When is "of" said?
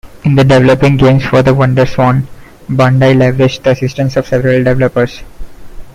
4.17-4.25